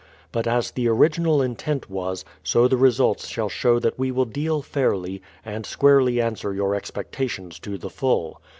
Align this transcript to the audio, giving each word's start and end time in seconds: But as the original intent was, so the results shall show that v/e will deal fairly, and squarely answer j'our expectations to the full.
But 0.31 0.47
as 0.47 0.71
the 0.71 0.87
original 0.87 1.43
intent 1.43 1.87
was, 1.87 2.25
so 2.41 2.67
the 2.67 2.75
results 2.75 3.27
shall 3.27 3.49
show 3.49 3.77
that 3.77 3.97
v/e 3.97 4.09
will 4.09 4.25
deal 4.25 4.63
fairly, 4.63 5.21
and 5.45 5.63
squarely 5.63 6.19
answer 6.19 6.55
j'our 6.55 6.75
expectations 6.75 7.59
to 7.59 7.77
the 7.77 7.91
full. 7.91 8.41